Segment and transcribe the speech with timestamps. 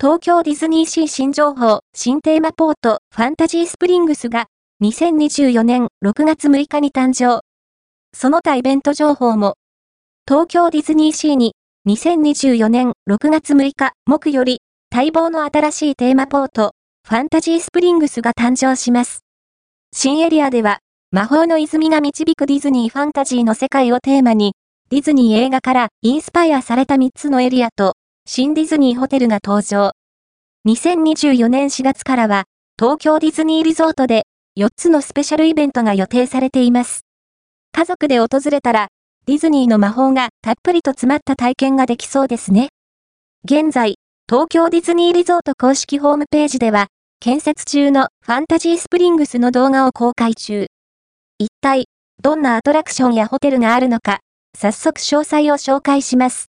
[0.00, 4.46] 東京ディズニーシー新情報、新テーマポート、ファンタジースプリングスが、
[4.80, 7.40] 2024年6月6日に誕生。
[8.16, 9.54] その他イベント情報も、
[10.28, 11.56] 東京ディズニーシーに、
[11.88, 14.60] 2024年6月6日木より、
[14.94, 16.74] 待望の新しいテーマポート、
[17.04, 19.24] ファンタジースプリングスが誕生します。
[19.92, 20.78] 新エリアでは、
[21.10, 24.52] 魔法の泉が導くディズニーファンタジーの世界をテーマに、
[24.90, 27.94] ディズニー映画からインスパイアされた3つのエリアと、
[28.30, 29.92] 新ディズニーホテルが登場。
[30.68, 32.44] 2024年4月からは、
[32.78, 34.24] 東京ディズニーリゾートで
[34.60, 37.06] 4つのスペシャルイベントが予定されています。
[37.72, 38.88] 家族で訪れたら、
[39.24, 42.68] ディズニーの魔法がたっぷりと詰まった体験ができそうですね。
[43.46, 43.94] 現在、
[44.28, 46.88] 東京ディズニーリゾート公式ホームページでは、
[47.20, 50.66] 建設中のファンタジースプリングスの動画を公開中。
[51.38, 51.86] 一体、
[52.22, 54.18] どんなアトラクションやホテルがあるのか、
[54.54, 56.44] 早速詳細を紹介します。